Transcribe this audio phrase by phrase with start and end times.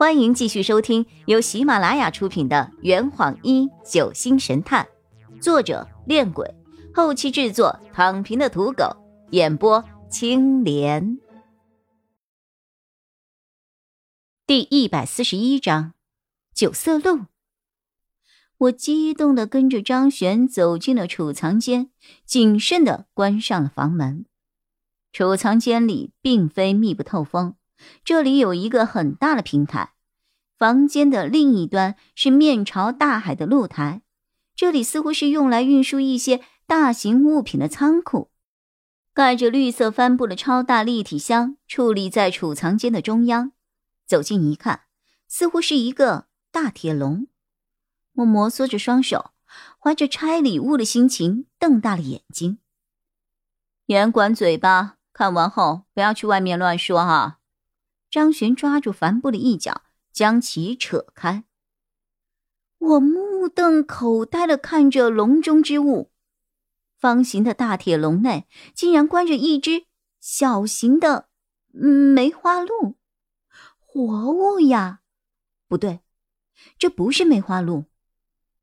[0.00, 4.88] 欢迎继续收听由喜马拉雅出品的《圆谎一九星神探》，
[5.42, 6.54] 作者：恋鬼，
[6.94, 8.96] 后期制作：躺平的土狗，
[9.32, 11.18] 演播：青莲。
[14.46, 15.92] 第一百四十一章，
[16.54, 17.26] 九色鹿。
[18.56, 21.90] 我激动的跟着张璇走进了储藏间，
[22.24, 24.24] 谨慎的关上了房门。
[25.12, 27.56] 储藏间里并非密不透风。
[28.04, 29.94] 这里有一个很大的平台，
[30.58, 34.02] 房间的另一端是面朝大海的露台。
[34.54, 38.30] 这里似乎是用来运输一些大型物品的仓库。
[39.12, 43.52] 盖着绿色帆布的超大立体箱矗立在储藏间的中央。
[44.06, 44.82] 走近一看，
[45.26, 47.26] 似乎是一个大铁笼。
[48.14, 49.32] 我摩挲着双手，
[49.78, 52.58] 怀着拆礼物的心情，瞪大了眼睛。
[53.86, 57.39] 严管嘴巴，看完后不要去外面乱说哈。
[58.10, 59.82] 张璇抓住帆布的一角，
[60.12, 61.44] 将其扯开。
[62.78, 66.10] 我目瞪口呆的看着笼中之物，
[66.98, 69.84] 方形的大铁笼内竟然关着一只
[70.18, 71.28] 小型的
[71.68, 72.96] 梅花鹿，
[73.78, 75.02] 活物呀！
[75.68, 76.00] 不对，
[76.78, 77.84] 这不是梅花鹿。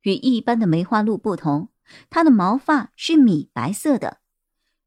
[0.02, 1.70] 与一般的梅花鹿不同，
[2.10, 4.20] 它的毛发是米白色的，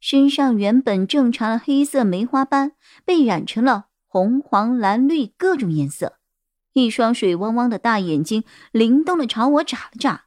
[0.01, 2.73] 身上原本正常的黑色梅花斑
[3.05, 3.90] 被染成了。
[4.13, 6.19] 红、黄、蓝、绿各种颜色，
[6.73, 10.25] 一双水汪汪的大眼睛灵动的朝我眨了眨，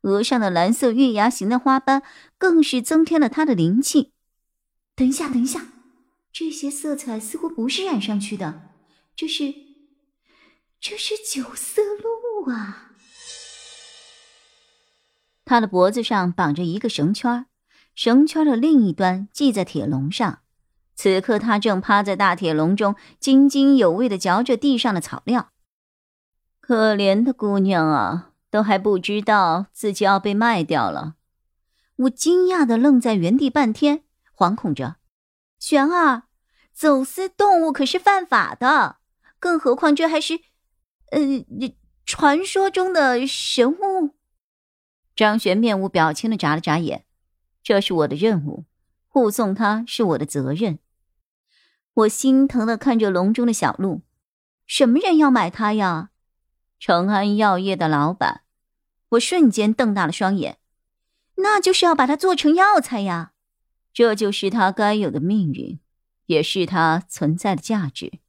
[0.00, 2.02] 额上的蓝色月牙形的花斑
[2.38, 4.14] 更是增添了它的灵气。
[4.96, 5.66] 等一下，等一下，
[6.32, 8.70] 这些色彩似乎不是染上去的，
[9.14, 9.54] 这是，
[10.80, 12.92] 这是九色鹿啊！
[15.44, 17.44] 他的脖子上绑着一个绳圈，
[17.94, 20.40] 绳圈的另一端系在铁笼上。
[21.02, 25.48] 此刻，他正趴在大铁笼中，津津有味的嚼着地上的草料。
[26.60, 31.14] 可怜的姑娘啊，都还不知道自己要被卖掉了。
[31.96, 34.02] 我惊讶的愣在原地半天，
[34.36, 34.96] 惶恐着
[35.58, 36.24] ：“玄儿，
[36.74, 38.96] 走私动物可是犯法的，
[39.38, 40.40] 更何况这还是……
[41.12, 41.20] 呃，
[42.04, 44.16] 传说中的神物。”
[45.16, 47.06] 张玄面无表情的眨了眨眼
[47.64, 48.66] ：“这是我的任务，
[49.08, 50.78] 护送他是我的责任。”
[51.94, 54.02] 我心疼的看着笼中的小鹿，
[54.66, 56.10] 什么人要买它呀？
[56.78, 58.42] 成安药业的老板。
[59.10, 60.58] 我瞬间瞪大了双眼，
[61.36, 63.32] 那就是要把它做成药材呀！
[63.92, 65.80] 这就是它该有的命运，
[66.26, 68.20] 也是它存在的价值。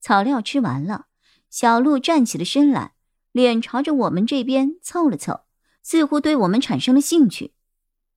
[0.00, 1.08] 草料吃完了，
[1.50, 2.94] 小鹿站起了身来，
[3.32, 5.42] 脸朝着我们这边凑了凑，
[5.82, 7.52] 似乎对我们产生了兴趣。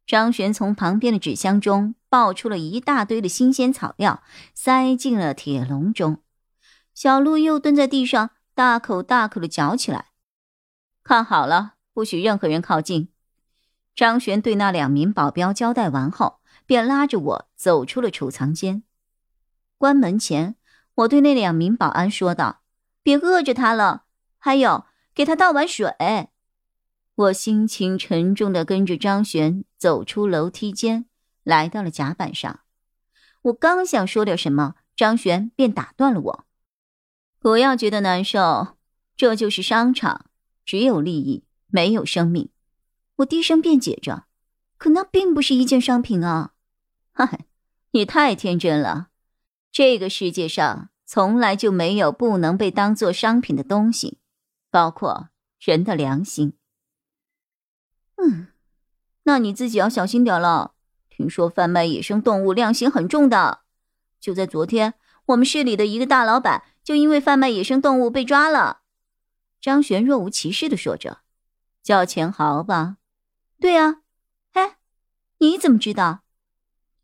[0.06, 4.22] 张璇从旁边的纸箱中抱出了一大堆的新鲜草料，
[4.53, 6.22] 塞进了铁笼中。
[6.94, 10.08] 小鹿又蹲在地上，大口大口的嚼起来。
[11.03, 13.09] 看好了，不许任何人靠近。
[13.96, 18.84] 张璇对那两名保镖交代完后，便拉着我走出了储藏间。
[19.78, 20.56] 关门前，
[20.96, 22.62] 我对那两名保安说道
[23.02, 24.03] ：“别饿着他了，
[24.38, 24.85] 还有，
[25.16, 25.96] 给他倒碗水。”
[27.16, 31.06] 我心情沉重的跟着张璇走出楼梯间，
[31.44, 32.62] 来到了甲板上。
[33.44, 36.46] 我刚想说点什么，张璇便打断了我
[37.40, 38.78] ：“不要觉得难受，
[39.16, 40.25] 这就是商场，
[40.66, 42.50] 只有利益，没有生命。”
[43.18, 44.25] 我低声辩解着
[44.78, 46.53] ：“可那并不是一件商品啊！”
[47.13, 47.46] 嗨，
[47.91, 49.09] 你太天真了。
[49.72, 54.18] 这个世界上从来就没有不能被当做商品的东西，
[54.72, 55.29] 包括
[55.59, 56.53] 人的良心。
[58.23, 58.47] 嗯，
[59.23, 60.73] 那你自己要小心点了。
[61.09, 63.59] 听说贩卖野生动物量刑很重的。
[64.19, 64.94] 就在昨天，
[65.25, 68.79] 我们市里的一个大老板就因为贩卖野生动物被抓了。
[69.59, 71.19] 张璇若无其事的说着
[71.84, 72.97] ：“叫钱豪吧
[73.59, 73.97] ？”“对啊。
[74.53, 74.78] ”“哎，
[75.40, 76.22] 你怎么知道？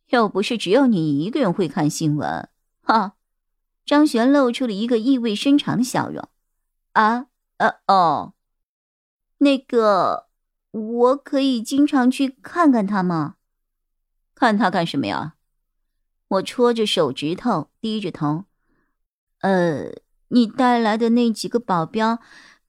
[0.08, 2.48] 又不是只有你一个人会看新闻。”
[2.82, 3.16] 哈，
[3.86, 6.28] 张璇露出了一个意味深长的笑容。
[6.94, 7.28] “啊，
[7.58, 8.34] 呃，哦，
[9.40, 10.28] 那个。”
[10.72, 13.36] 我可以经常去看看他吗？
[14.36, 15.36] 看他干什么呀？
[16.28, 18.46] 我戳着手指头，低着头。
[19.40, 19.92] 呃，
[20.28, 22.20] 你带来的那几个保镖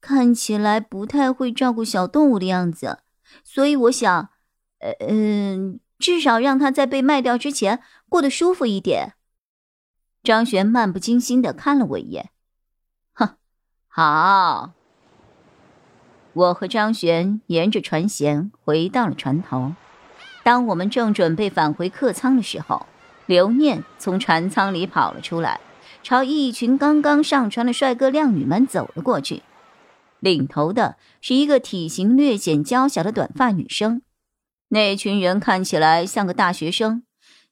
[0.01, 3.01] 看起来不太会照顾小动物的样子，
[3.45, 4.31] 所以我想，
[4.79, 9.15] 呃嗯，至少让他在被卖掉之前过得舒服一点。
[10.23, 12.31] 张璇漫不经心的看了我一眼，
[13.13, 13.37] 哼，
[13.89, 14.80] 好。
[16.33, 19.73] 我和张璇沿着船舷回到了船头。
[20.43, 22.87] 当我们正准备返回客舱的时候，
[23.27, 25.61] 刘念从船舱里跑了出来，
[26.03, 29.43] 朝一群刚刚上船的帅哥靓女们走了过去。
[30.19, 34.03] 领头的是一个体型略显娇小的短发女生，
[34.69, 37.03] 那群人看起来像个大学生，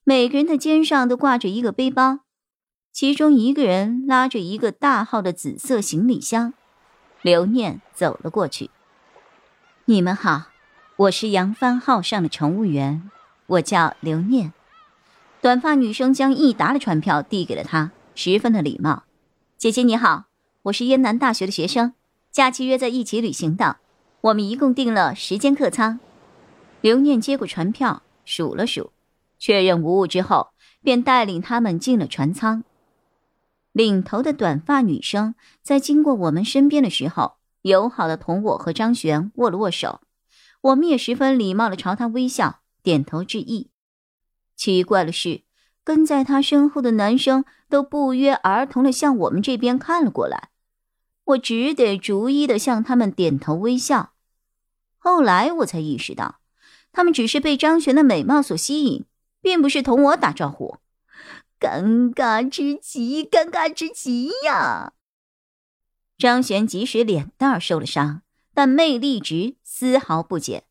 [0.05, 2.21] 每个人的肩上都挂着一个背包，
[2.93, 6.55] 其中一个人拉着一个大号的紫色行李箱。
[7.23, 8.71] 刘念走了过去。
[9.87, 10.47] 你们好，
[10.97, 13.11] 我是扬帆号上的乘务员，
[13.47, 14.53] 我叫刘念。
[15.41, 19.03] 短发女生将益达的船票递给了他，十分的礼貌。
[19.57, 20.27] 姐姐你好，
[20.63, 21.95] 我是燕南大学的学生，
[22.31, 23.79] 假期约在一起旅行的。
[24.21, 25.99] 我们一共订了十间客舱。
[26.81, 28.93] 刘念接过船票，数了数，
[29.41, 30.51] 确认无误之后，
[30.83, 32.63] 便带领他们进了船舱。
[33.79, 40.01] 领头的短发女生在经过我们身边的时候，友好的同我和张璇握了握手，
[40.63, 43.71] 我们也十分礼貌的朝她微笑点头致意。
[44.57, 45.43] 奇怪的是，
[45.85, 50.49] 跟在她身后的男生都不约而同的向我们这边看了过来，
[51.27, 54.15] 我只得逐一的向他们点头微笑。
[54.97, 56.41] 后来我才意识到，
[56.91, 59.05] 他们只是被张璇的美貌所吸引，
[59.41, 60.79] 并不是同我打招呼。
[61.59, 64.93] 尴尬之极，尴尬之极呀！
[66.17, 68.23] 张璇即使脸蛋受了伤，
[68.55, 70.65] 但魅力值丝毫不减。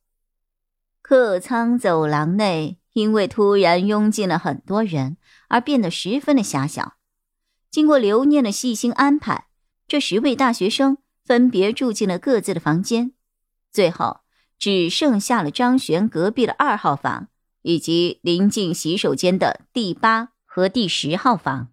[1.01, 5.18] 客舱走廊内因为突然拥进了很多人，
[5.48, 6.98] 而变得十分的狭小。
[7.69, 9.48] 经过刘念的细心安排，
[9.88, 13.13] 这十位大学生分别住进了各自的房间，
[13.72, 14.22] 最后
[14.57, 17.28] 只剩下了张璇隔壁的二号房，
[17.62, 20.34] 以及临近洗手间的第八。
[20.57, 21.68] 和第十号房，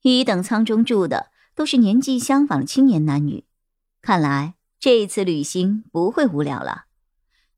[0.00, 3.44] 一等舱中住的都是年纪相仿的青年男女，
[4.00, 6.86] 看来这一次旅行不会无聊了。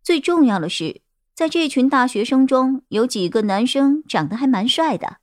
[0.02, 1.02] 最重要的是，
[1.32, 5.18] 在这群大学生中有几个男生长得还蛮帅的，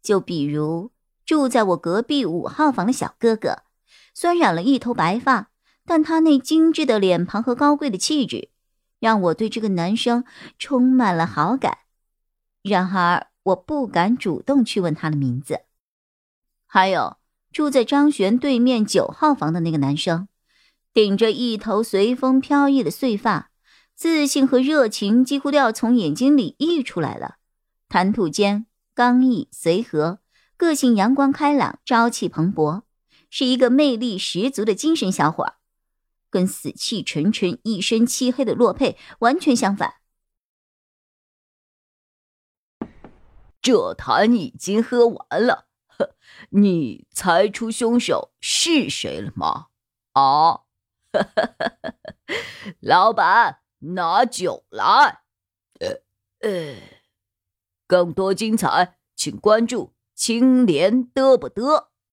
[0.00, 0.92] 就比如
[1.26, 3.64] 住在我隔壁五号房的小哥哥，
[4.14, 5.50] 虽然染了一头白发，
[5.84, 8.50] 但他那精致的脸庞和高贵的气质，
[9.00, 10.22] 让我对这个男生
[10.56, 11.78] 充满了好感。
[12.62, 13.29] 然而。
[13.42, 15.60] 我不敢主动去问他的名字。
[16.66, 17.16] 还有
[17.52, 20.28] 住在张璇对面九号房的那个男生，
[20.92, 23.50] 顶着一头随风飘逸的碎发，
[23.96, 27.36] 自信和热情几乎都要从眼睛里溢出来了。
[27.88, 30.20] 谈吐间刚毅随和，
[30.56, 32.82] 个性阳光开朗，朝气蓬勃，
[33.30, 35.54] 是一个魅力十足的精神小伙，
[36.30, 39.94] 跟死气沉沉、一身漆黑的洛佩完全相反。
[43.62, 46.14] 这坛已经喝完了，呵
[46.50, 49.66] 你猜出凶手是谁了吗？
[50.12, 50.62] 啊，
[52.80, 55.22] 老板，拿酒来。
[55.80, 56.00] 呃
[56.40, 56.76] 呃，
[57.86, 61.89] 更多精彩，请关注青莲嘚不嘚。